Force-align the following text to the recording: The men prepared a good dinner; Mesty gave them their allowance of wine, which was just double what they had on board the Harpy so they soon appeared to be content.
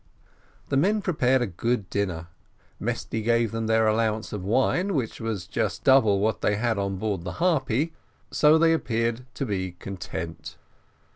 The 0.69 0.77
men 0.77 1.03
prepared 1.03 1.43
a 1.43 1.45
good 1.45 1.87
dinner; 1.91 2.25
Mesty 2.79 3.21
gave 3.21 3.51
them 3.51 3.67
their 3.67 3.85
allowance 3.87 4.33
of 4.33 4.43
wine, 4.43 4.95
which 4.95 5.21
was 5.21 5.45
just 5.45 5.83
double 5.83 6.19
what 6.19 6.41
they 6.41 6.55
had 6.55 6.79
on 6.79 6.95
board 6.97 7.23
the 7.23 7.33
Harpy 7.33 7.93
so 8.31 8.57
they 8.57 8.69
soon 8.71 8.75
appeared 8.77 9.25
to 9.35 9.45
be 9.45 9.73
content. 9.73 10.57